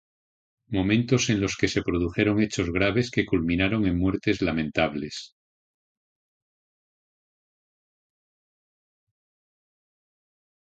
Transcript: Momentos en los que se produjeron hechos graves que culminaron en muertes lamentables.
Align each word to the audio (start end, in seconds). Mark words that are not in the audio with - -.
Momentos 0.65 1.29
en 1.29 1.39
los 1.39 1.55
que 1.55 1.67
se 1.67 1.83
produjeron 1.83 2.41
hechos 2.41 2.71
graves 2.71 3.11
que 3.11 3.23
culminaron 3.23 3.85
en 3.85 3.99
muertes 3.99 4.41
lamentables. 4.41 5.35